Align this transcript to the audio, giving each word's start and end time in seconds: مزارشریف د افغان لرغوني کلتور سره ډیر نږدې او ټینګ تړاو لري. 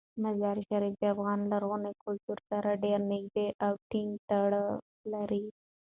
مزارشریف 0.23 0.93
د 1.01 1.03
افغان 1.13 1.39
لرغوني 1.51 1.93
کلتور 2.03 2.37
سره 2.49 2.69
ډیر 2.83 2.99
نږدې 3.11 3.47
او 3.65 3.73
ټینګ 3.89 4.11
تړاو 4.29 4.71
لري. 5.13 5.45